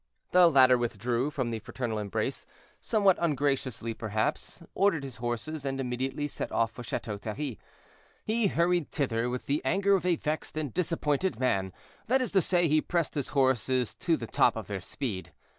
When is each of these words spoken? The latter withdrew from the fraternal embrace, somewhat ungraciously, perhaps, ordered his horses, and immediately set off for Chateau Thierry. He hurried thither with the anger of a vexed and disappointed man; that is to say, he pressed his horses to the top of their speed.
The 0.31 0.47
latter 0.49 0.79
withdrew 0.79 1.29
from 1.29 1.51
the 1.51 1.59
fraternal 1.59 1.99
embrace, 1.99 2.47
somewhat 2.79 3.17
ungraciously, 3.21 3.93
perhaps, 3.93 4.63
ordered 4.73 5.03
his 5.03 5.17
horses, 5.17 5.63
and 5.63 5.79
immediately 5.79 6.27
set 6.27 6.51
off 6.51 6.71
for 6.71 6.81
Chateau 6.81 7.19
Thierry. 7.19 7.59
He 8.25 8.47
hurried 8.47 8.89
thither 8.89 9.29
with 9.29 9.45
the 9.45 9.61
anger 9.63 9.93
of 9.93 10.03
a 10.07 10.15
vexed 10.15 10.57
and 10.57 10.73
disappointed 10.73 11.39
man; 11.39 11.71
that 12.07 12.19
is 12.19 12.31
to 12.31 12.41
say, 12.41 12.67
he 12.67 12.81
pressed 12.81 13.13
his 13.13 13.27
horses 13.27 13.93
to 13.93 14.17
the 14.17 14.25
top 14.25 14.55
of 14.55 14.65
their 14.65 14.81
speed. 14.81 15.33